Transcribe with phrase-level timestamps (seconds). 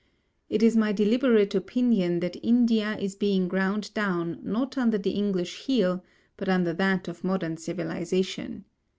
[0.49, 5.65] It is my deliberate opinion that India is being ground down not under the English
[5.65, 6.03] heel
[6.37, 8.65] but under that of modern civilization.